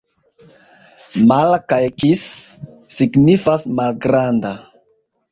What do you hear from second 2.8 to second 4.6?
signifas: malgranda.